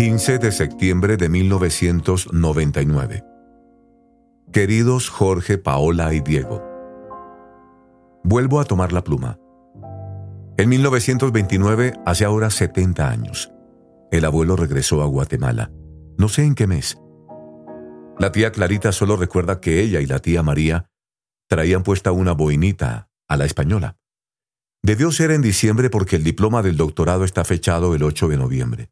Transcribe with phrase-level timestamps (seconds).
[0.00, 3.22] 15 de septiembre de 1999.
[4.50, 6.64] Queridos Jorge, Paola y Diego,
[8.24, 9.38] vuelvo a tomar la pluma.
[10.56, 13.52] En 1929, hace ahora 70 años,
[14.10, 15.70] el abuelo regresó a Guatemala.
[16.16, 16.96] No sé en qué mes.
[18.18, 20.86] La tía Clarita solo recuerda que ella y la tía María
[21.46, 23.98] traían puesta una boinita a la española.
[24.82, 28.90] Debió ser en diciembre porque el diploma del doctorado está fechado el 8 de noviembre.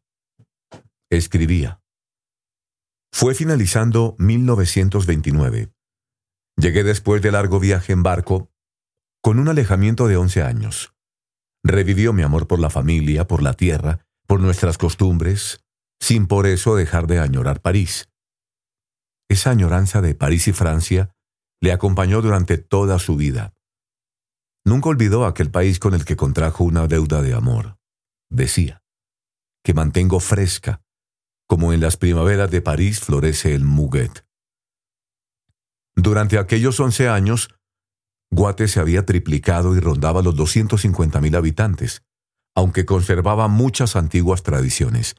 [1.11, 1.81] Escribía.
[3.11, 5.73] Fue finalizando 1929.
[6.55, 8.51] Llegué después de largo viaje en barco,
[9.19, 10.93] con un alejamiento de 11 años.
[11.63, 15.65] Revivió mi amor por la familia, por la tierra, por nuestras costumbres,
[15.99, 18.11] sin por eso dejar de añorar París.
[19.29, 21.15] Esa añoranza de París y Francia
[21.59, 23.55] le acompañó durante toda su vida.
[24.63, 27.79] Nunca olvidó aquel país con el que contrajo una deuda de amor.
[28.29, 28.83] Decía,
[29.63, 30.83] que mantengo fresca,
[31.49, 34.23] como en las primaveras de París florece el muguet.
[35.95, 37.49] Durante aquellos once años,
[38.31, 42.03] Guate se había triplicado y rondaba los 250.000 habitantes,
[42.55, 45.15] aunque conservaba muchas antiguas tradiciones.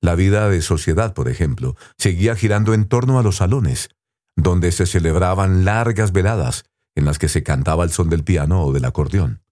[0.00, 3.88] La vida de sociedad, por ejemplo, seguía girando en torno a los salones,
[4.36, 8.72] donde se celebraban largas veladas en las que se cantaba el son del piano o
[8.72, 9.42] del acordeón.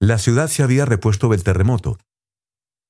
[0.00, 1.98] La ciudad se había repuesto del terremoto,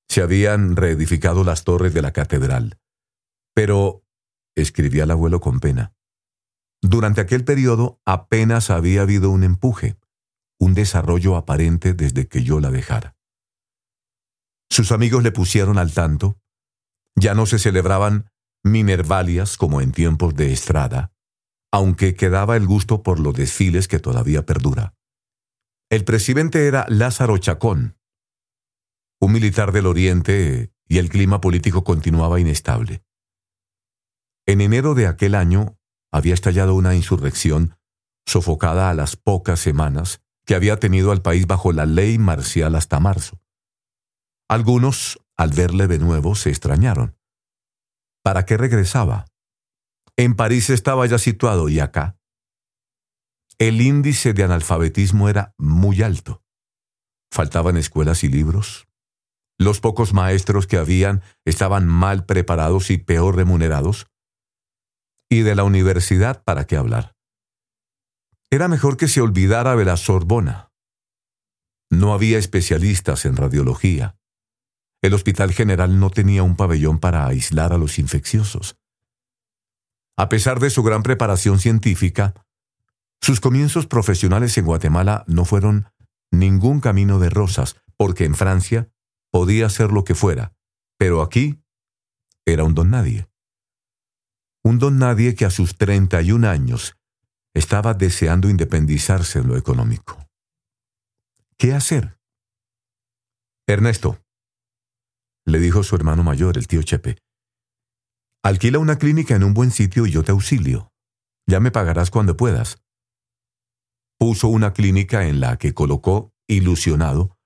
[0.08, 2.78] se habían reedificado las torres de la catedral.
[3.54, 4.04] Pero,
[4.54, 5.94] escribía el abuelo con pena,
[6.82, 9.96] durante aquel periodo apenas había habido un empuje,
[10.60, 13.16] un desarrollo aparente desde que yo la dejara.
[14.68, 16.38] Sus amigos le pusieron al tanto,
[17.16, 18.30] ya no se celebraban
[18.62, 21.12] minervalias como en tiempos de Estrada,
[21.72, 24.94] aunque quedaba el gusto por los desfiles que todavía perdura.
[25.90, 27.96] El presidente era Lázaro Chacón,
[29.24, 33.02] un militar del Oriente y el clima político continuaba inestable.
[34.46, 35.78] En enero de aquel año
[36.12, 37.78] había estallado una insurrección
[38.26, 43.00] sofocada a las pocas semanas que había tenido al país bajo la ley marcial hasta
[43.00, 43.40] marzo.
[44.46, 47.16] Algunos, al verle de nuevo, se extrañaron.
[48.22, 49.24] ¿Para qué regresaba?
[50.16, 52.18] En París estaba ya situado y acá.
[53.58, 56.42] El índice de analfabetismo era muy alto.
[57.30, 58.86] Faltaban escuelas y libros,
[59.58, 64.06] los pocos maestros que habían estaban mal preparados y peor remunerados.
[65.30, 67.14] Y de la universidad, ¿para qué hablar?
[68.50, 70.70] Era mejor que se olvidara de la Sorbona.
[71.90, 74.16] No había especialistas en radiología.
[75.02, 78.76] El Hospital General no tenía un pabellón para aislar a los infecciosos.
[80.16, 82.34] A pesar de su gran preparación científica,
[83.20, 85.88] sus comienzos profesionales en Guatemala no fueron
[86.30, 88.88] ningún camino de rosas, porque en Francia
[89.34, 90.54] podía ser lo que fuera,
[90.96, 91.60] pero aquí
[92.46, 93.28] era un don nadie.
[94.62, 96.96] Un don nadie que a sus 31 años
[97.52, 100.24] estaba deseando independizarse en lo económico.
[101.58, 102.16] ¿Qué hacer?
[103.66, 104.22] Ernesto,
[105.44, 107.18] le dijo su hermano mayor, el tío Chepe,
[108.44, 110.92] alquila una clínica en un buen sitio y yo te auxilio.
[111.48, 112.84] Ya me pagarás cuando puedas.
[114.16, 117.36] Puso una clínica en la que colocó, ilusionado,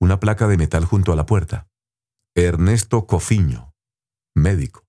[0.00, 1.68] una placa de metal junto a la puerta.
[2.34, 3.74] Ernesto Cofiño,
[4.34, 4.84] médico.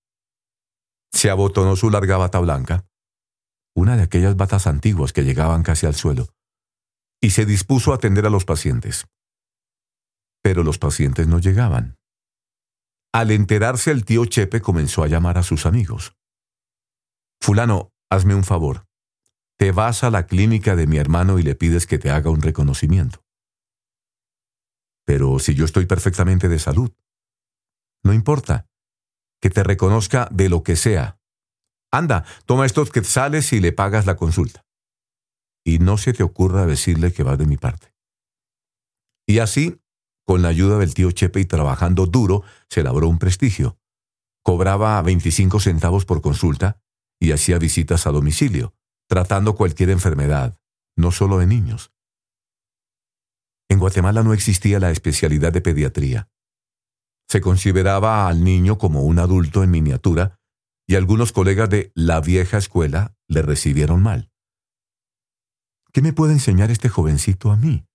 [1.11, 2.85] Se abotonó su larga bata blanca,
[3.75, 6.27] una de aquellas batas antiguas que llegaban casi al suelo,
[7.21, 9.07] y se dispuso a atender a los pacientes.
[10.43, 11.97] Pero los pacientes no llegaban.
[13.11, 16.15] Al enterarse el tío Chepe comenzó a llamar a sus amigos.
[17.41, 18.85] Fulano, hazme un favor.
[19.57, 22.41] Te vas a la clínica de mi hermano y le pides que te haga un
[22.41, 23.23] reconocimiento.
[25.09, 26.91] Pero si yo estoy perfectamente de salud,
[28.03, 28.69] no importa.
[29.41, 31.19] Que te reconozca de lo que sea.
[31.91, 34.67] Anda, toma estos quetzales y le pagas la consulta.
[35.65, 37.91] Y no se te ocurra decirle que vas de mi parte.
[39.25, 39.81] Y así,
[40.27, 43.79] con la ayuda del tío Chepe y trabajando duro, se labró un prestigio.
[44.43, 46.83] Cobraba 25 centavos por consulta
[47.19, 48.75] y hacía visitas a domicilio,
[49.07, 50.59] tratando cualquier enfermedad,
[50.95, 51.91] no solo de niños.
[53.69, 56.27] En Guatemala no existía la especialidad de pediatría.
[57.27, 60.39] Se consideraba al niño como un adulto en miniatura
[60.87, 64.31] y algunos colegas de la vieja escuela le recibieron mal.
[65.93, 67.85] ¿Qué me puede enseñar este jovencito a mí?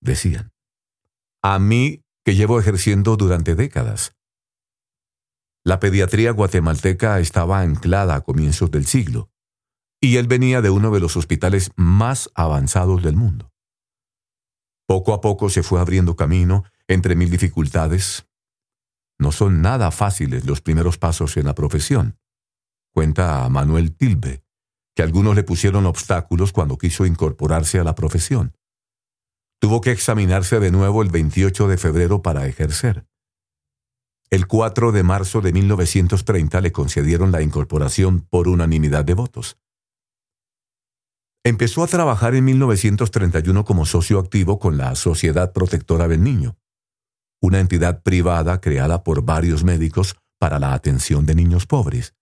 [0.00, 0.52] decían.
[1.42, 4.16] A mí que llevo ejerciendo durante décadas.
[5.62, 9.30] La pediatría guatemalteca estaba anclada a comienzos del siglo,
[10.00, 13.53] y él venía de uno de los hospitales más avanzados del mundo.
[14.86, 18.26] Poco a poco se fue abriendo camino entre mil dificultades.
[19.18, 22.18] No son nada fáciles los primeros pasos en la profesión.
[22.92, 24.44] Cuenta a Manuel Tilbe,
[24.94, 28.56] que algunos le pusieron obstáculos cuando quiso incorporarse a la profesión.
[29.58, 33.06] Tuvo que examinarse de nuevo el 28 de febrero para ejercer.
[34.30, 39.58] El 4 de marzo de 1930 le concedieron la incorporación por unanimidad de votos.
[41.46, 46.56] Empezó a trabajar en 1931 como socio activo con la Sociedad Protectora del Niño,
[47.42, 52.14] una entidad privada creada por varios médicos para la atención de niños pobres.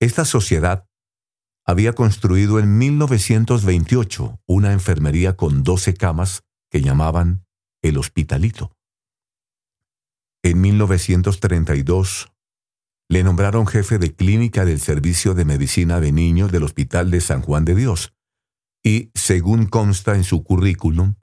[0.00, 0.88] Esta sociedad
[1.66, 7.44] había construido en 1928 una enfermería con 12 camas que llamaban
[7.82, 8.72] el Hospitalito.
[10.42, 12.32] En 1932
[13.08, 17.40] le nombraron jefe de clínica del Servicio de Medicina de Niños del Hospital de San
[17.40, 18.12] Juan de Dios
[18.84, 21.14] y, según consta en su currículum,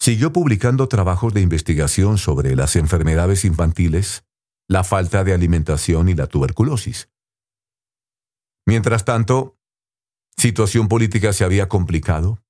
[0.00, 4.24] siguió publicando trabajos de investigación sobre las enfermedades infantiles,
[4.68, 7.10] la falta de alimentación y la tuberculosis.
[8.66, 9.58] Mientras tanto,
[10.36, 12.42] situación política se había complicado.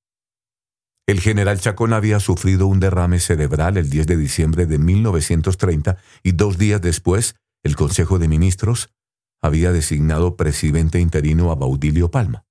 [1.09, 6.33] El general Chacón había sufrido un derrame cerebral el 10 de diciembre de 1930 y
[6.33, 8.95] dos días después el Consejo de Ministros
[9.43, 12.45] había designado presidente interino a Baudilio Palma.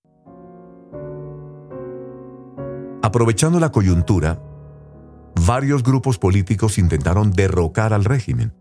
[3.02, 4.44] Aprovechando la coyuntura,
[5.46, 8.54] varios grupos políticos intentaron derrocar al régimen.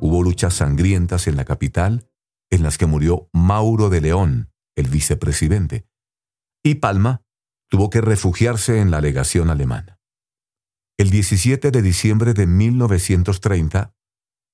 [0.00, 2.08] Hubo luchas sangrientas en la capital
[2.50, 5.86] en las que murió Mauro de León, el vicepresidente,
[6.62, 7.22] y Palma
[7.68, 9.98] tuvo que refugiarse en la legación alemana.
[10.98, 13.94] El 17 de diciembre de 1930,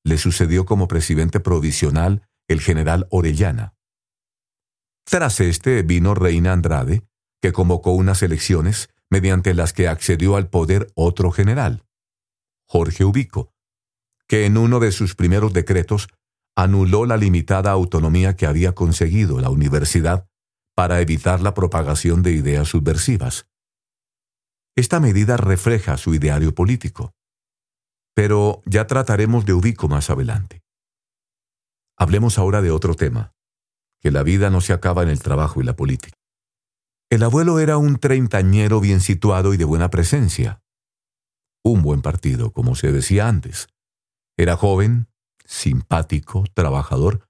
[0.05, 3.75] le sucedió como presidente provisional el general Orellana.
[5.05, 7.03] Tras este vino Reina Andrade,
[7.41, 11.85] que convocó unas elecciones mediante las que accedió al poder otro general,
[12.69, 13.53] Jorge Ubico,
[14.27, 16.09] que en uno de sus primeros decretos
[16.57, 20.27] anuló la limitada autonomía que había conseguido la universidad
[20.75, 23.47] para evitar la propagación de ideas subversivas.
[24.75, 27.13] Esta medida refleja su ideario político
[28.15, 30.63] pero ya trataremos de Ubico más adelante.
[31.97, 33.35] Hablemos ahora de otro tema,
[34.01, 36.17] que la vida no se acaba en el trabajo y la política.
[37.11, 40.63] El abuelo era un treintañero bien situado y de buena presencia.
[41.63, 43.69] Un buen partido, como se decía antes.
[44.37, 45.09] Era joven,
[45.45, 47.29] simpático, trabajador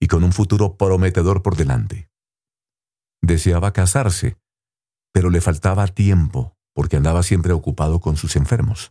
[0.00, 2.10] y con un futuro prometedor por delante.
[3.22, 4.38] Deseaba casarse,
[5.12, 8.90] pero le faltaba tiempo porque andaba siempre ocupado con sus enfermos.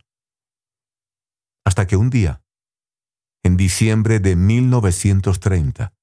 [1.64, 2.42] Hasta que un día,
[3.42, 5.94] en diciembre de 1930,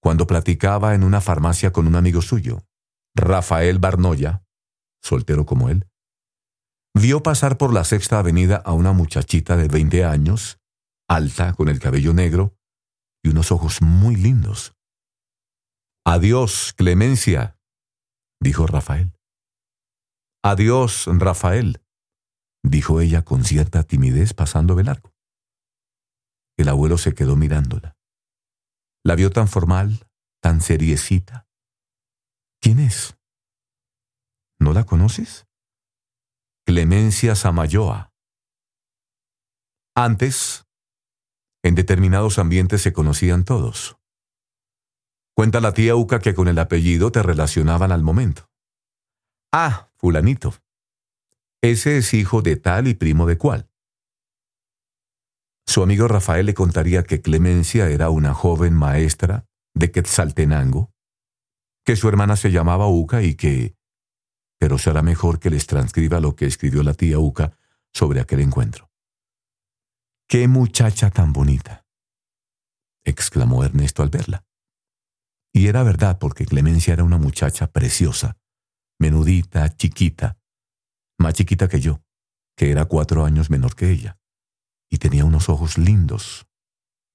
[0.00, 2.66] cuando platicaba en una farmacia con un amigo suyo,
[3.14, 4.44] Rafael Barnoya,
[5.02, 5.88] soltero como él,
[6.94, 10.58] vio pasar por la sexta avenida a una muchachita de 20 años,
[11.08, 12.56] alta, con el cabello negro
[13.22, 14.74] y unos ojos muy lindos.
[16.04, 17.56] Adiós, Clemencia,
[18.40, 19.12] dijo Rafael.
[20.42, 21.80] Adiós, Rafael,
[22.62, 25.12] dijo ella con cierta timidez pasando el arco.
[26.56, 27.96] El abuelo se quedó mirándola.
[29.04, 30.08] La vio tan formal,
[30.40, 31.48] tan seriecita.
[32.60, 33.18] ¿Quién es?
[34.60, 35.46] ¿No la conoces?
[36.64, 38.12] Clemencia Samayoa.
[39.96, 40.64] Antes,
[41.64, 43.96] en determinados ambientes se conocían todos.
[45.34, 48.48] Cuenta la tía Uca que con el apellido te relacionaban al momento.
[49.52, 50.54] Ah, fulanito.
[51.62, 53.70] Ese es hijo de tal y primo de cual.
[55.64, 60.92] Su amigo Rafael le contaría que Clemencia era una joven maestra de Quetzaltenango,
[61.84, 63.76] que su hermana se llamaba Uca y que...
[64.58, 67.56] Pero será mejor que les transcriba lo que escribió la tía Uca
[67.92, 68.90] sobre aquel encuentro.
[70.28, 71.86] ¡Qué muchacha tan bonita!
[73.04, 74.44] exclamó Ernesto al verla.
[75.52, 78.36] Y era verdad porque Clemencia era una muchacha preciosa,
[78.98, 80.41] menudita, chiquita,
[81.22, 82.02] más chiquita que yo,
[82.56, 84.18] que era cuatro años menor que ella,
[84.90, 86.46] y tenía unos ojos lindos,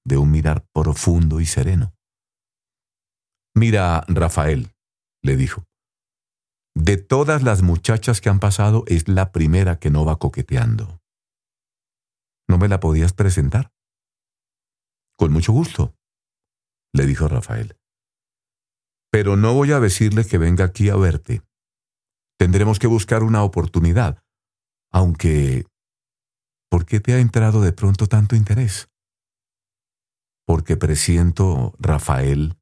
[0.04, 1.94] de un mirar profundo y sereno.
[3.54, 4.72] Mira, Rafael,
[5.22, 5.64] le dijo,
[6.74, 11.00] de todas las muchachas que han pasado es la primera que no va coqueteando.
[12.48, 13.72] ¿No me la podías presentar?
[15.16, 15.96] Con mucho gusto,
[16.94, 17.76] le dijo Rafael.
[19.10, 21.42] Pero no voy a decirle que venga aquí a verte.
[22.38, 24.22] Tendremos que buscar una oportunidad.
[24.90, 25.66] Aunque...
[26.70, 28.88] ¿Por qué te ha entrado de pronto tanto interés?
[30.46, 32.58] Porque presiento, Rafael,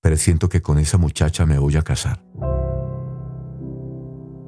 [0.00, 2.24] presiento que con esa muchacha me voy a casar.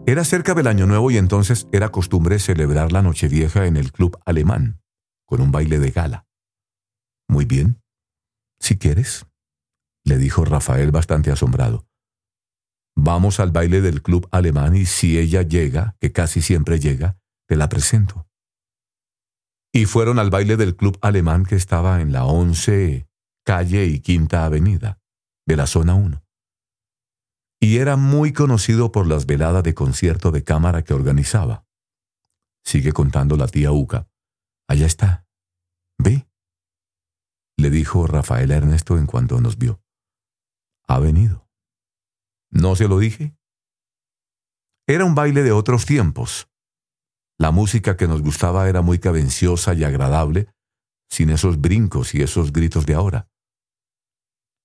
[0.06, 4.18] Era cerca del Año Nuevo y entonces era costumbre celebrar la Nochevieja en el club
[4.24, 4.80] alemán,
[5.26, 6.26] con un baile de gala.
[7.28, 7.82] Muy bien,
[8.58, 9.26] si quieres,
[10.04, 11.89] le dijo Rafael bastante asombrado.
[12.96, 17.56] Vamos al baile del club alemán y si ella llega, que casi siempre llega, te
[17.56, 18.26] la presento.
[19.72, 23.06] Y fueron al baile del club alemán que estaba en la 11
[23.44, 25.00] calle y Quinta Avenida,
[25.46, 26.22] de la zona 1.
[27.60, 31.66] Y era muy conocido por las veladas de concierto de cámara que organizaba.
[32.64, 34.08] Sigue contando la tía Uca.
[34.68, 35.26] Allá está.
[35.98, 36.26] Ve.
[37.58, 39.82] Le dijo Rafael Ernesto en cuanto nos vio.
[40.86, 41.39] Ha venido.
[42.50, 43.36] ¿No se lo dije?
[44.86, 46.48] Era un baile de otros tiempos.
[47.38, 50.48] La música que nos gustaba era muy cadenciosa y agradable,
[51.08, 53.28] sin esos brincos y esos gritos de ahora.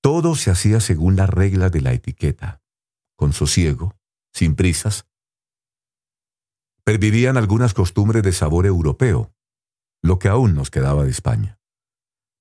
[0.01, 2.61] Todo se hacía según la regla de la etiqueta,
[3.15, 3.95] con sosiego,
[4.33, 5.07] sin prisas.
[6.83, 9.33] Pervivían algunas costumbres de sabor europeo,
[10.03, 11.59] lo que aún nos quedaba de España.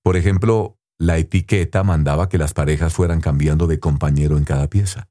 [0.02, 5.08] Por ejemplo, la etiqueta mandaba que las parejas fueran cambiando de compañero en cada pieza.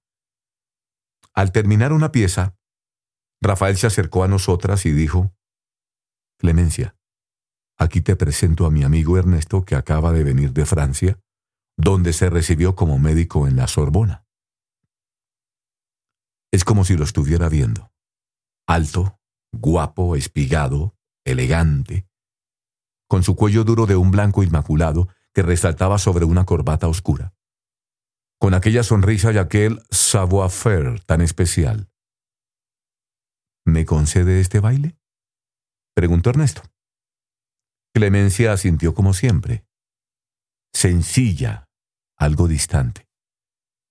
[1.34, 2.56] Al terminar una pieza,
[3.42, 5.34] Rafael se acercó a nosotras y dijo,
[6.38, 6.96] Clemencia,
[7.78, 11.20] aquí te presento a mi amigo Ernesto que acaba de venir de Francia,
[11.76, 14.26] donde se recibió como médico en la Sorbona.
[16.52, 17.92] Es como si lo estuviera viendo.
[18.68, 19.20] Alto,
[19.52, 22.08] guapo, espigado, elegante,
[23.08, 27.34] con su cuello duro de un blanco inmaculado que resaltaba sobre una corbata oscura
[28.44, 31.90] con aquella sonrisa y aquel savoir-faire tan especial.
[33.66, 34.98] ¿Me concede este baile?
[35.96, 36.62] preguntó Ernesto.
[37.96, 39.64] Clemencia asintió como siempre.
[40.74, 41.70] Sencilla,
[42.18, 43.08] algo distante.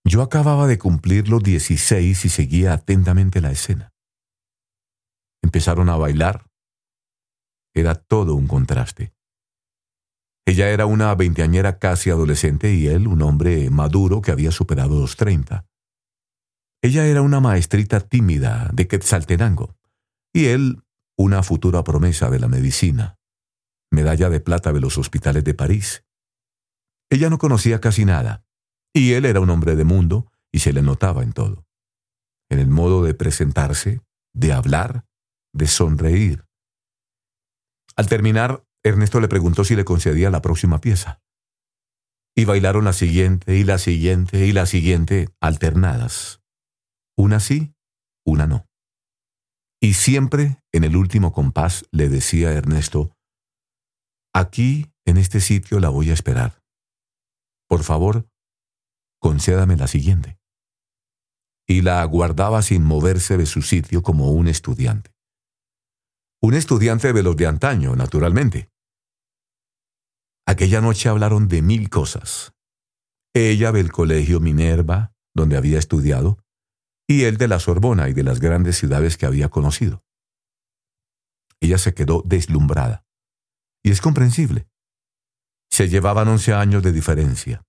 [0.04, 3.94] Yo acababa de cumplir los dieciséis y seguía atentamente la escena.
[5.42, 6.44] Empezaron a bailar.
[7.74, 9.14] Era todo un contraste.
[10.44, 15.16] Ella era una veinteañera casi adolescente y él un hombre maduro que había superado los
[15.16, 15.66] treinta.
[16.82, 19.76] Ella era una maestrita tímida de Quetzaltenango
[20.32, 20.82] y él
[21.16, 23.18] una futura promesa de la medicina,
[23.92, 26.04] medalla de plata de los hospitales de París.
[27.10, 28.44] Ella no conocía casi nada,
[28.92, 31.66] y él era un hombre de mundo y se le notaba en todo.
[32.50, 34.00] En el modo de presentarse,
[34.34, 35.06] de hablar,
[35.52, 36.46] de sonreír.
[37.94, 41.20] Al terminar, Ernesto le preguntó si le concedía la próxima pieza.
[42.34, 46.40] Y bailaron la siguiente y la siguiente y la siguiente alternadas.
[47.16, 47.74] Una sí,
[48.24, 48.66] una no.
[49.80, 53.14] Y siempre en el último compás le decía Ernesto,
[54.32, 56.62] aquí, en este sitio, la voy a esperar.
[57.68, 58.28] Por favor,
[59.20, 60.38] concédame la siguiente.
[61.66, 65.12] Y la aguardaba sin moverse de su sitio como un estudiante.
[66.40, 68.71] Un estudiante de los de antaño, naturalmente.
[70.46, 72.52] Aquella noche hablaron de mil cosas.
[73.34, 76.44] Ella del colegio Minerva, donde había estudiado,
[77.08, 80.04] y él de la Sorbona y de las grandes ciudades que había conocido.
[81.60, 83.06] Ella se quedó deslumbrada.
[83.84, 84.68] Y es comprensible.
[85.70, 87.64] Se llevaban once años de diferencia.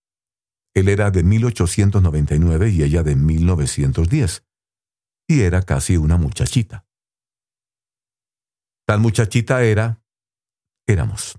[0.74, 4.44] Él era de 1899 y ella de 1910.
[5.28, 6.86] Y era casi una muchachita.
[8.86, 10.04] Tan muchachita era,
[10.88, 11.38] éramos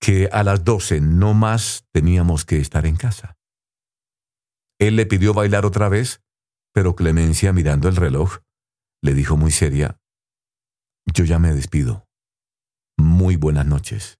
[0.00, 3.36] que a las doce no más teníamos que estar en casa.
[4.78, 6.20] Él le pidió bailar otra vez,
[6.72, 8.38] pero Clemencia, mirando el reloj,
[9.02, 9.98] le dijo muy seria,
[11.06, 12.06] Yo ya me despido.
[12.98, 14.18] Muy buenas noches.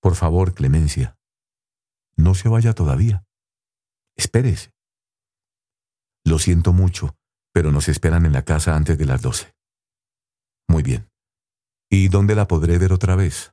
[0.00, 1.16] Por favor, Clemencia,
[2.16, 3.24] no se vaya todavía.
[4.16, 4.70] Espérese.
[6.24, 7.16] Lo siento mucho,
[7.52, 9.54] pero nos esperan en la casa antes de las doce.
[10.68, 11.08] Muy bien.
[11.90, 13.52] ¿Y dónde la podré ver otra vez?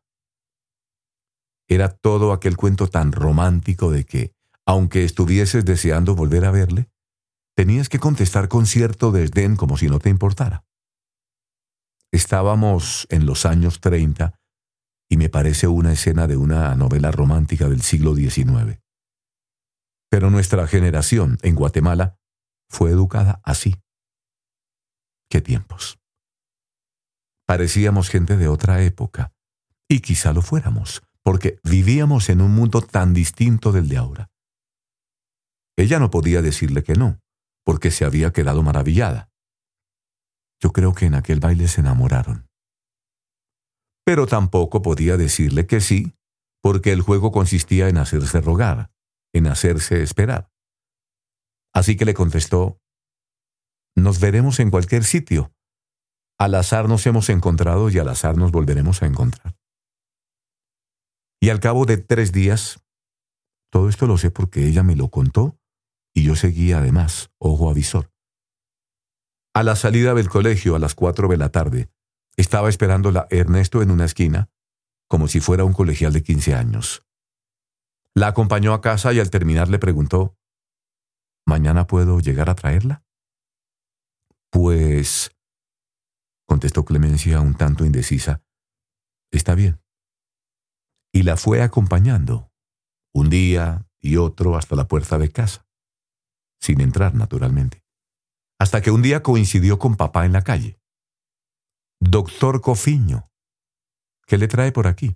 [1.74, 6.92] Era todo aquel cuento tan romántico de que, aunque estuvieses deseando volver a verle,
[7.56, 10.66] tenías que contestar con cierto desdén como si no te importara.
[12.12, 14.40] Estábamos en los años 30
[15.10, 18.80] y me parece una escena de una novela romántica del siglo XIX.
[20.12, 22.20] Pero nuestra generación en Guatemala
[22.70, 23.82] fue educada así.
[25.28, 25.98] ¿Qué tiempos?
[27.48, 29.34] Parecíamos gente de otra época,
[29.90, 34.30] y quizá lo fuéramos, porque vivíamos en un mundo tan distinto del de ahora.
[35.78, 37.20] Ella no podía decirle que no,
[37.64, 39.30] porque se había quedado maravillada.
[40.62, 42.48] Yo creo que en aquel baile se enamoraron.
[44.06, 46.14] Pero tampoco podía decirle que sí,
[46.62, 48.92] porque el juego consistía en hacerse rogar,
[49.34, 50.50] en hacerse esperar.
[51.74, 52.80] Así que le contestó,
[53.96, 55.54] Nos veremos en cualquier sitio.
[56.40, 59.56] Al azar nos hemos encontrado y al azar nos volveremos a encontrar.
[61.44, 62.86] Y al cabo de tres días,
[63.70, 65.60] todo esto lo sé porque ella me lo contó
[66.14, 68.14] y yo seguía además, ojo avisor.
[69.54, 71.90] A la salida del colegio a las cuatro de la tarde,
[72.38, 74.52] estaba esperándola Ernesto en una esquina,
[75.10, 77.06] como si fuera un colegial de quince años.
[78.16, 80.38] La acompañó a casa y al terminar le preguntó,
[81.46, 83.04] ¿Mañana puedo llegar a traerla?
[84.50, 85.36] Pues,
[86.48, 88.42] contestó Clemencia un tanto indecisa,
[89.30, 89.83] está bien.
[91.14, 92.52] Y la fue acompañando,
[93.14, 95.66] un día y otro hasta la puerta de casa,
[96.60, 97.84] sin entrar naturalmente,
[98.60, 100.80] hasta que un día coincidió con papá en la calle.
[102.00, 103.30] Doctor Cofiño,
[104.26, 105.16] ¿qué le trae por aquí?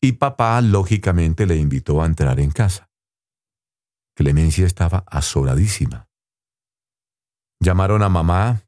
[0.00, 2.90] Y papá lógicamente le invitó a entrar en casa.
[4.16, 6.08] Clemencia estaba azoradísima.
[7.60, 8.62] Llamaron a mamá.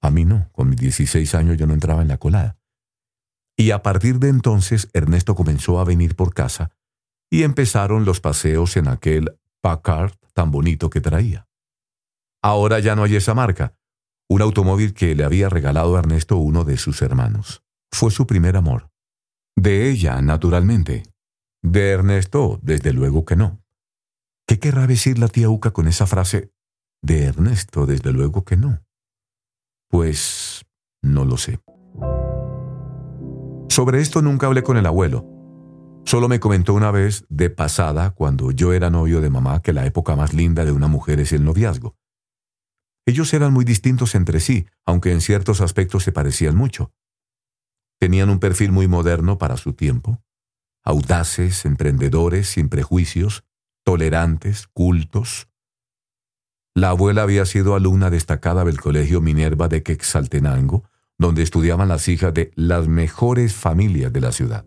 [0.00, 2.56] A mí no, con mis 16 años yo no entraba en la colada.
[3.56, 6.72] Y a partir de entonces Ernesto comenzó a venir por casa
[7.30, 11.46] y empezaron los paseos en aquel Packard tan bonito que traía.
[12.42, 13.74] Ahora ya no hay esa marca,
[14.28, 17.62] un automóvil que le había regalado a Ernesto uno de sus hermanos.
[17.90, 18.90] Fue su primer amor.
[19.56, 21.04] De ella, naturalmente.
[21.62, 23.62] De Ernesto, desde luego que no.
[24.46, 26.52] ¿Qué querrá decir la tía Uca con esa frase
[27.02, 28.82] de Ernesto, desde luego que no.
[29.88, 30.64] Pues
[31.02, 31.60] no lo sé.
[33.74, 35.26] Sobre esto nunca hablé con el abuelo.
[36.04, 39.84] Solo me comentó una vez, de pasada, cuando yo era novio de mamá, que la
[39.84, 41.96] época más linda de una mujer es el noviazgo.
[43.04, 46.92] Ellos eran muy distintos entre sí, aunque en ciertos aspectos se parecían mucho.
[47.98, 50.22] Tenían un perfil muy moderno para su tiempo,
[50.84, 53.42] audaces, emprendedores, sin prejuicios,
[53.82, 55.48] tolerantes, cultos,
[56.76, 60.84] la abuela había sido alumna destacada del Colegio Minerva de Quexaltenango,
[61.18, 64.64] donde estudiaban las hijas de las mejores familias de la ciudad.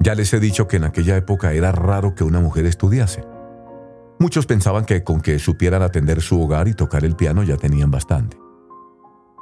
[0.00, 3.24] Ya les he dicho que en aquella época era raro que una mujer estudiase.
[4.18, 7.90] Muchos pensaban que con que supieran atender su hogar y tocar el piano ya tenían
[7.90, 8.38] bastante.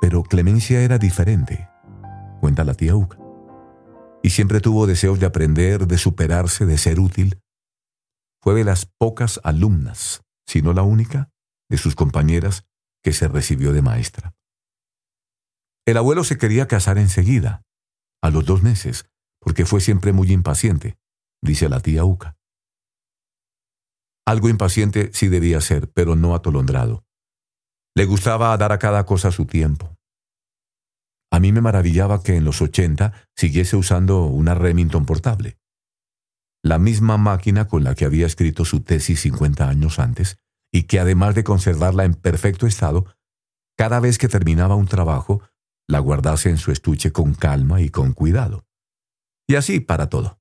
[0.00, 1.68] Pero Clemencia era diferente,
[2.40, 3.18] cuenta la tía Uca.
[4.22, 7.38] Y siempre tuvo deseos de aprender, de superarse, de ser útil,
[8.42, 11.30] fue de las pocas alumnas, si no la única,
[11.68, 12.66] de sus compañeras
[13.06, 14.34] que se recibió de maestra.
[15.86, 17.62] El abuelo se quería casar enseguida,
[18.20, 20.98] a los dos meses, porque fue siempre muy impaciente,
[21.40, 22.36] dice la tía Uca.
[24.26, 27.04] Algo impaciente sí debía ser, pero no atolondrado.
[27.94, 29.96] Le gustaba dar a cada cosa su tiempo.
[31.30, 35.60] A mí me maravillaba que en los ochenta siguiese usando una Remington portable
[36.66, 40.40] la misma máquina con la que había escrito su tesis 50 años antes,
[40.76, 43.06] y que además de conservarla en perfecto estado,
[43.78, 45.40] cada vez que terminaba un trabajo,
[45.88, 48.66] la guardase en su estuche con calma y con cuidado.
[49.48, 50.38] Y así para todo.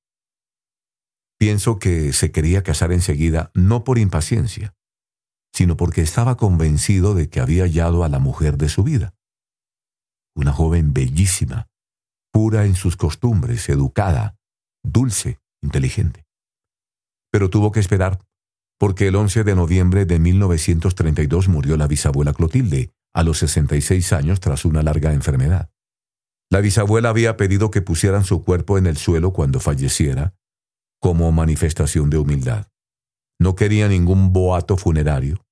[1.40, 4.76] Pienso que se quería casar enseguida no por impaciencia,
[5.54, 9.16] sino porque estaba convencido de que había hallado a la mujer de su vida.
[10.36, 11.70] Una joven bellísima,
[12.34, 14.36] pura en sus costumbres, educada,
[14.84, 16.26] dulce, inteligente.
[17.32, 18.20] Pero tuvo que esperar,
[18.78, 24.40] porque el 11 de noviembre de 1932 murió la bisabuela Clotilde, a los 66 años
[24.42, 25.72] tras una larga enfermedad.
[26.52, 30.36] La bisabuela había pedido que pusieran su cuerpo en el suelo cuando falleciera,
[31.00, 32.68] como manifestación de humildad.
[33.40, 35.46] No quería ningún boato funerario.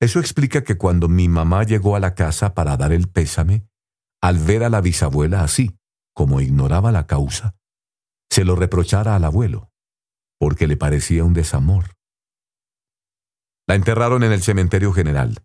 [0.00, 3.66] Eso explica que cuando mi mamá llegó a la casa para dar el pésame,
[4.22, 5.78] al ver a la bisabuela así,
[6.14, 7.56] como ignoraba la causa,
[8.30, 9.70] se lo reprochara al abuelo,
[10.38, 11.94] porque le parecía un desamor.
[13.68, 15.42] La enterraron en el cementerio general.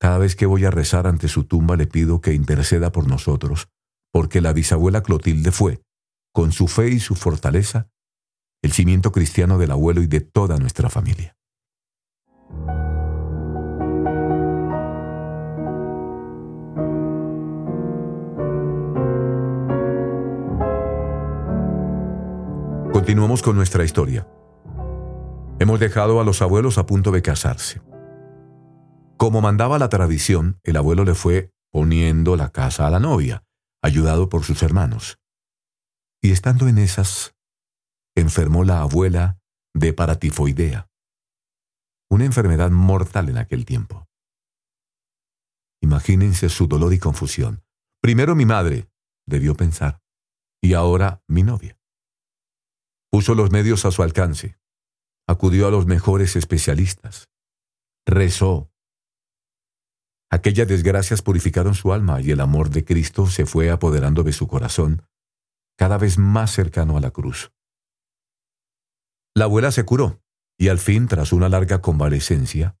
[0.00, 3.68] Cada vez que voy a rezar ante su tumba le pido que interceda por nosotros,
[4.12, 5.80] porque la bisabuela Clotilde fue,
[6.32, 7.88] con su fe y su fortaleza,
[8.62, 11.36] el cimiento cristiano del abuelo y de toda nuestra familia.
[23.22, 24.26] Continuamos con nuestra historia.
[25.60, 27.80] Hemos dejado a los abuelos a punto de casarse.
[29.16, 33.44] Como mandaba la tradición, el abuelo le fue poniendo la casa a la novia,
[33.80, 35.20] ayudado por sus hermanos.
[36.20, 37.36] Y estando en esas,
[38.16, 39.38] enfermó la abuela
[39.72, 40.88] de paratifoidea,
[42.10, 44.08] una enfermedad mortal en aquel tiempo.
[45.80, 47.62] Imagínense su dolor y confusión.
[48.00, 48.90] Primero mi madre,
[49.28, 50.02] debió pensar,
[50.60, 51.78] y ahora mi novia.
[53.12, 54.56] Puso los medios a su alcance.
[55.28, 57.28] Acudió a los mejores especialistas.
[58.06, 58.72] Rezó.
[60.30, 64.48] Aquellas desgracias purificaron su alma y el amor de Cristo se fue apoderando de su
[64.48, 65.06] corazón,
[65.76, 67.52] cada vez más cercano a la cruz.
[69.34, 70.22] La abuela se curó
[70.58, 72.78] y al fin, tras una larga convalecencia,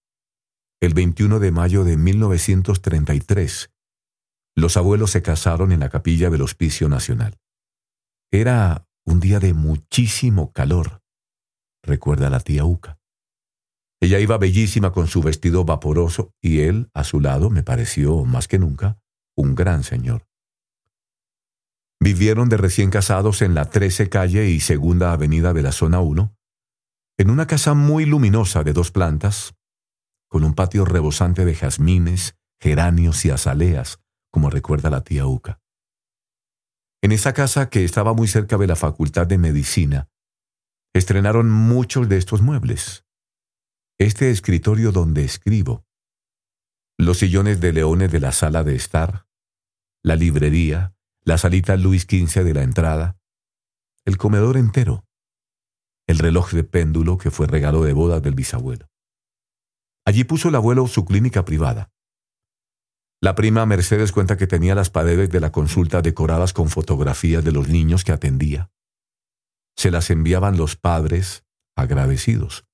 [0.80, 3.70] el 21 de mayo de 1933,
[4.56, 7.38] los abuelos se casaron en la capilla del Hospicio Nacional.
[8.30, 11.02] Era un día de muchísimo calor,
[11.82, 12.98] recuerda la tía Uca.
[14.00, 18.48] Ella iba bellísima con su vestido vaporoso y él, a su lado, me pareció, más
[18.48, 18.98] que nunca,
[19.36, 20.26] un gran señor.
[22.00, 26.34] Vivieron de recién casados en la 13 calle y segunda avenida de la zona 1,
[27.18, 29.54] en una casa muy luminosa de dos plantas,
[30.28, 34.00] con un patio rebosante de jazmines, geranios y azaleas,
[34.32, 35.61] como recuerda la tía Uca.
[37.02, 40.08] En esa casa, que estaba muy cerca de la Facultad de Medicina,
[40.94, 43.04] estrenaron muchos de estos muebles
[43.98, 45.86] este escritorio donde escribo,
[46.98, 49.26] los sillones de leones de la sala de estar,
[50.02, 53.16] la librería, la salita Luis XV de la entrada,
[54.04, 55.04] el comedor entero,
[56.08, 58.90] el reloj de péndulo que fue regalo de boda del bisabuelo.
[60.04, 61.92] Allí puso el abuelo su clínica privada.
[63.22, 67.52] La prima Mercedes cuenta que tenía las paredes de la consulta decoradas con fotografías de
[67.52, 68.72] los niños que atendía.
[69.76, 71.44] Se las enviaban los padres
[71.76, 72.66] agradecidos.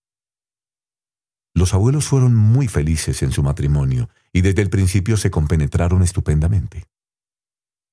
[1.55, 6.87] Los abuelos fueron muy felices en su matrimonio y desde el principio se compenetraron estupendamente.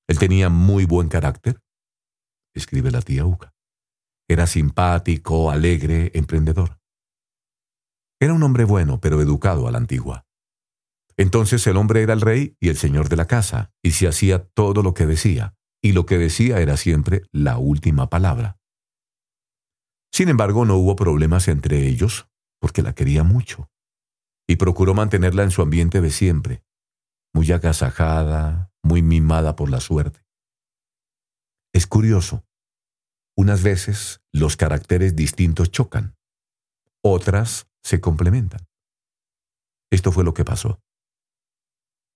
[0.08, 1.60] Él tenía muy buen carácter,
[2.54, 3.52] escribe la tía Uca.
[4.28, 6.78] Era simpático, alegre, emprendedor.
[8.18, 10.25] Era un hombre bueno, pero educado a la antigua.
[11.18, 14.46] Entonces el hombre era el rey y el señor de la casa, y se hacía
[14.48, 18.58] todo lo que decía, y lo que decía era siempre la última palabra.
[20.12, 22.28] Sin embargo, no hubo problemas entre ellos,
[22.60, 23.70] porque la quería mucho,
[24.46, 26.62] y procuró mantenerla en su ambiente de siempre,
[27.34, 30.24] muy agasajada, muy mimada por la suerte.
[31.72, 32.44] Es curioso,
[33.36, 36.16] unas veces los caracteres distintos chocan,
[37.02, 38.66] otras se complementan.
[39.90, 40.80] Esto fue lo que pasó.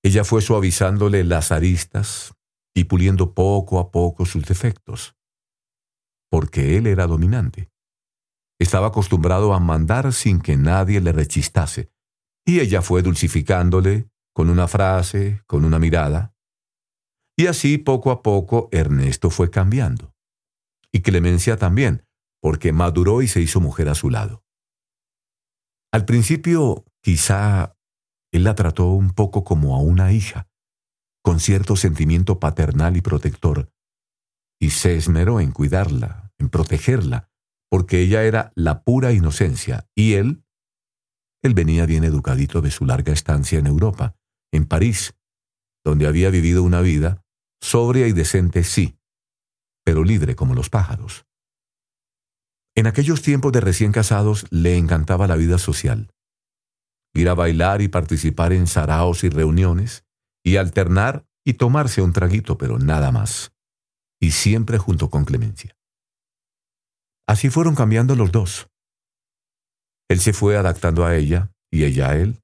[0.03, 2.35] Ella fue suavizándole las aristas
[2.75, 5.17] y puliendo poco a poco sus defectos,
[6.31, 7.71] porque él era dominante.
[8.59, 11.91] Estaba acostumbrado a mandar sin que nadie le rechistase,
[12.47, 16.35] y ella fue dulcificándole con una frase, con una mirada.
[17.37, 20.15] Y así poco a poco Ernesto fue cambiando.
[20.93, 22.07] Y Clemencia también,
[22.41, 24.45] porque maduró y se hizo mujer a su lado.
[25.93, 27.77] Al principio, quizá
[28.33, 30.49] él la trató un poco como a una hija,
[31.23, 33.73] con cierto sentimiento paternal y protector,
[34.61, 37.31] y se esmeró en cuidarla, en protegerla,
[37.69, 40.45] porque ella era la pura inocencia, y él,
[41.43, 44.17] él venía bien educadito de su larga estancia en Europa,
[44.53, 45.15] en París,
[45.85, 47.25] donde había vivido una vida
[47.61, 48.99] sobria y decente, sí,
[49.85, 51.27] pero libre como los pájaros.
[52.75, 56.11] En aquellos tiempos de recién casados le encantaba la vida social.
[57.15, 60.05] Ir a bailar y participar en saraos y reuniones,
[60.45, 63.53] y alternar y tomarse un traguito, pero nada más.
[64.21, 65.77] Y siempre junto con Clemencia.
[67.27, 68.69] Así fueron cambiando los dos.
[70.09, 72.43] Él se fue adaptando a ella y ella a él.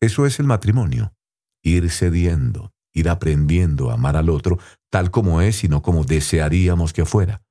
[0.00, 1.14] Eso es el matrimonio,
[1.62, 4.58] ir cediendo, ir aprendiendo a amar al otro
[4.90, 7.42] tal como es y no como desearíamos que fuera.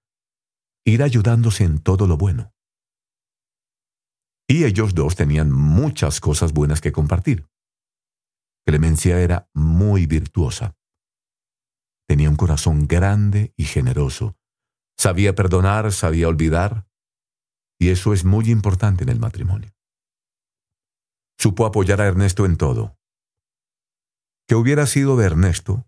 [0.86, 2.52] Ir ayudándose en todo lo bueno.
[4.50, 7.48] Y ellos dos tenían muchas cosas buenas que compartir.
[8.66, 10.76] Clemencia era muy virtuosa.
[12.08, 14.40] Tenía un corazón grande y generoso
[15.00, 16.86] Sabía perdonar, sabía olvidar,
[17.80, 19.72] y eso es muy importante en el matrimonio.
[21.40, 22.98] Supo apoyar a Ernesto en todo.
[24.46, 25.88] ¿Qué hubiera sido de Ernesto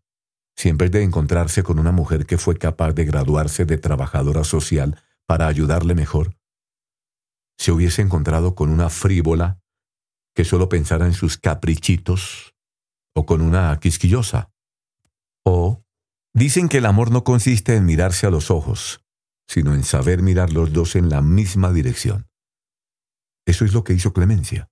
[0.56, 4.46] si en vez de encontrarse con una mujer que fue capaz de graduarse de trabajadora
[4.46, 6.38] social para ayudarle mejor,
[7.62, 9.62] se hubiese encontrado con una frívola
[10.36, 12.56] que solo pensara en sus caprichitos,
[13.16, 14.52] o con una quisquillosa,
[15.46, 15.84] o
[16.34, 19.04] Dicen que el amor no consiste en mirarse a los ojos,
[19.48, 22.30] sino en saber mirar los dos en la misma dirección.
[23.46, 24.70] Eso es lo que hizo Clemencia.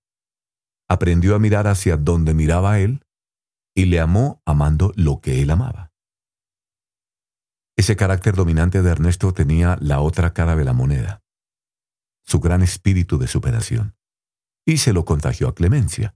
[0.88, 3.04] Aprendió a mirar hacia donde miraba él
[3.76, 5.92] y le amó amando lo que él amaba.
[7.78, 11.22] Ese carácter dominante de Ernesto tenía la otra cara de la moneda,
[12.30, 13.96] su gran espíritu de superación,
[14.66, 16.16] y se lo contagió a Clemencia.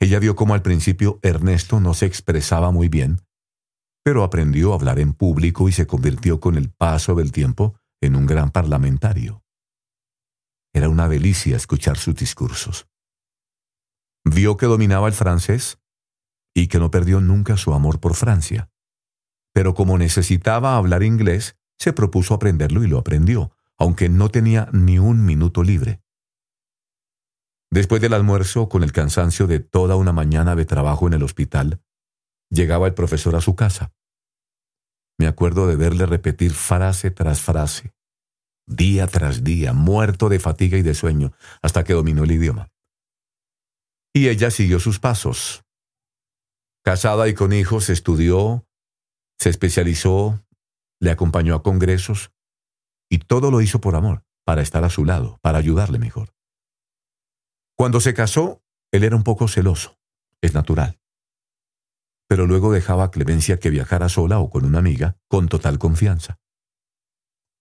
[0.00, 3.26] Ella vio cómo al principio Ernesto no se expresaba muy bien
[4.06, 8.14] pero aprendió a hablar en público y se convirtió con el paso del tiempo en
[8.14, 9.42] un gran parlamentario.
[10.72, 12.86] Era una delicia escuchar sus discursos.
[14.24, 15.80] Vio que dominaba el francés
[16.54, 18.70] y que no perdió nunca su amor por Francia.
[19.52, 24.98] Pero como necesitaba hablar inglés, se propuso aprenderlo y lo aprendió, aunque no tenía ni
[24.98, 26.00] un minuto libre.
[27.70, 31.82] Después del almuerzo, con el cansancio de toda una mañana de trabajo en el hospital,
[32.50, 33.92] llegaba el profesor a su casa.
[35.18, 37.92] Me acuerdo de verle repetir frase tras frase,
[38.66, 42.70] día tras día, muerto de fatiga y de sueño, hasta que dominó el idioma.
[44.14, 45.64] Y ella siguió sus pasos.
[46.84, 48.66] Casada y con hijos, estudió,
[49.38, 50.46] se especializó,
[51.00, 52.30] le acompañó a congresos,
[53.08, 56.34] y todo lo hizo por amor, para estar a su lado, para ayudarle mejor.
[57.76, 59.98] Cuando se casó, él era un poco celoso,
[60.40, 60.98] es natural.
[62.28, 66.38] Pero luego dejaba a Clemencia que viajara sola o con una amiga, con total confianza.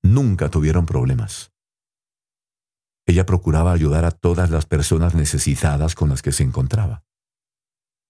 [0.03, 1.51] Nunca tuvieron problemas.
[3.05, 7.03] Ella procuraba ayudar a todas las personas necesitadas con las que se encontraba.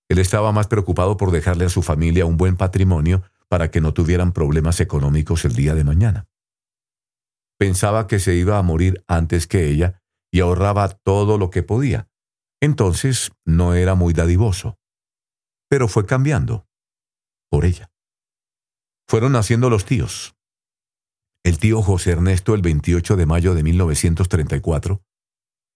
[0.07, 3.93] Él estaba más preocupado por dejarle a su familia un buen patrimonio para que no
[3.93, 6.27] tuvieran problemas económicos el día de mañana.
[7.57, 12.09] Pensaba que se iba a morir antes que ella y ahorraba todo lo que podía.
[12.61, 14.77] Entonces no era muy dadivoso.
[15.69, 16.67] Pero fue cambiando.
[17.49, 17.91] Por ella.
[19.07, 20.35] Fueron naciendo los tíos.
[21.43, 25.03] El tío José Ernesto el 28 de mayo de 1934,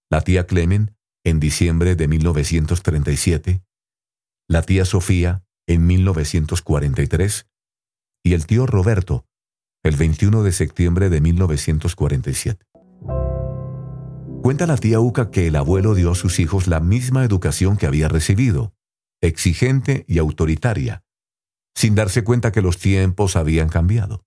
[0.10, 3.62] la tía Clemen en diciembre de 1937,
[4.48, 7.48] la tía Sofía en 1943
[8.24, 9.29] y el tío Roberto
[9.84, 12.66] el 21 de septiembre de 1947.
[14.42, 17.86] Cuenta la tía Uca que el abuelo dio a sus hijos la misma educación que
[17.86, 18.74] había recibido,
[19.22, 21.04] exigente y autoritaria,
[21.76, 24.26] sin darse cuenta que los tiempos habían cambiado.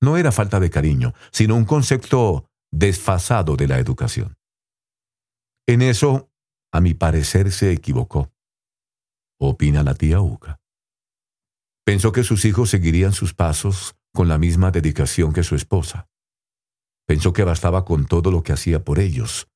[0.00, 4.36] No era falta de cariño, sino un concepto desfasado de la educación.
[5.66, 6.30] En eso,
[6.72, 8.32] a mi parecer, se equivocó,
[9.40, 10.60] opina la tía Uca.
[11.84, 16.08] Pensó que sus hijos seguirían sus pasos con la misma dedicación que su esposa.
[17.06, 19.48] Pensó que bastaba con todo lo que hacía por ellos.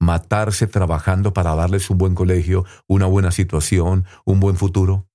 [0.00, 5.08] Matarse trabajando para darles un buen colegio, una buena situación, un buen futuro.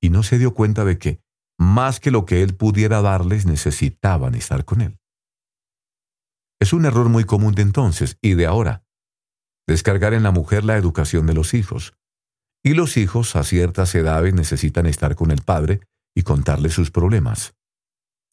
[0.00, 1.20] Y no se dio cuenta de que,
[1.58, 4.98] más que lo que él pudiera darles, necesitaban estar con él.
[6.60, 8.84] Es un error muy común de entonces y de ahora.
[9.66, 11.94] Descargar en la mujer la educación de los hijos.
[12.62, 15.80] Y los hijos a ciertas edades necesitan estar con el padre
[16.14, 17.54] y contarle sus problemas.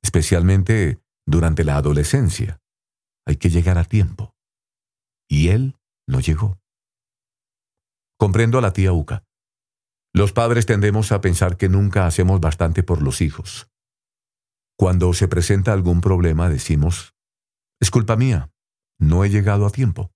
[0.04, 2.62] Especialmente durante la adolescencia.
[3.26, 4.36] Hay que llegar a tiempo.
[5.30, 5.76] Y él
[6.08, 6.60] no llegó.
[8.18, 9.26] Comprendo a la tía Uca.
[10.14, 13.70] Los padres tendemos a pensar que nunca hacemos bastante por los hijos.
[14.78, 17.16] Cuando se presenta algún problema decimos,
[17.80, 18.52] es culpa mía,
[19.00, 20.12] no he llegado a tiempo.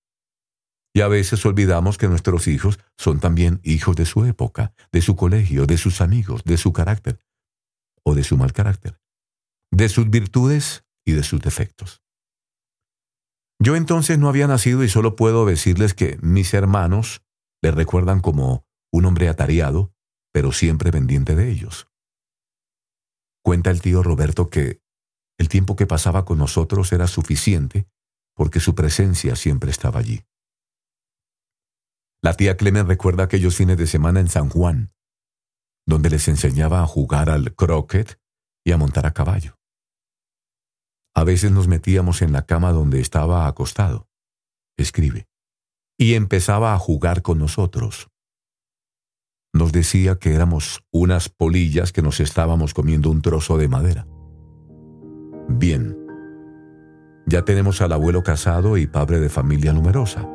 [0.93, 5.15] Y a veces olvidamos que nuestros hijos son también hijos de su época, de su
[5.15, 7.19] colegio, de sus amigos, de su carácter
[8.03, 8.99] o de su mal carácter,
[9.71, 12.01] de sus virtudes y de sus defectos.
[13.59, 17.23] Yo entonces no había nacido y solo puedo decirles que mis hermanos
[17.61, 19.93] le recuerdan como un hombre atareado,
[20.33, 21.87] pero siempre pendiente de ellos.
[23.43, 24.81] Cuenta el tío Roberto que
[25.37, 27.87] el tiempo que pasaba con nosotros era suficiente
[28.35, 30.25] porque su presencia siempre estaba allí.
[32.23, 34.93] La tía Clemen recuerda aquellos fines de semana en San Juan,
[35.87, 38.19] donde les enseñaba a jugar al croquet
[38.63, 39.60] y a montar a caballo.
[41.13, 44.07] A veces nos metíamos en la cama donde estaba acostado,
[44.77, 45.27] escribe,
[45.97, 48.09] y empezaba a jugar con nosotros.
[49.53, 54.07] Nos decía que éramos unas polillas que nos estábamos comiendo un trozo de madera.
[55.49, 55.97] Bien,
[57.27, 60.27] ya tenemos al abuelo casado y padre de familia numerosa.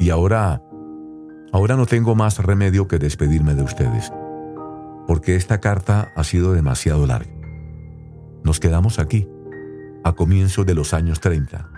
[0.00, 0.60] Y ahora,
[1.52, 4.12] ahora no tengo más remedio que despedirme de ustedes,
[5.06, 7.30] porque esta carta ha sido demasiado larga.
[8.42, 9.28] Nos quedamos aquí
[10.04, 11.68] a comienzos de los años 30.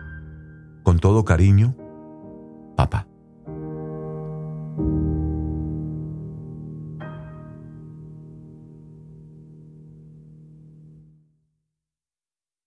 [0.82, 1.76] Con todo cariño,
[2.76, 3.06] papá.